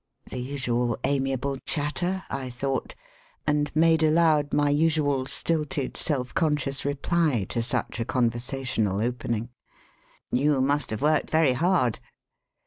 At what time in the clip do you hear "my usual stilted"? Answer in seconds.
4.51-5.95